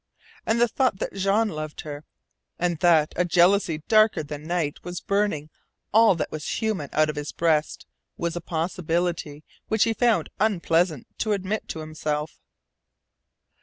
[0.47, 2.05] And the thought that Jean loved her,
[2.57, 5.51] and that a jealousy darker than night was burning
[5.93, 7.85] all that was human out of his breast,
[8.17, 12.39] was a possibility which he found unpleasant to admit to himself.